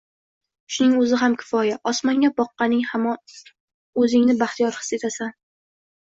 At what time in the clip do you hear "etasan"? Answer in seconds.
4.99-5.37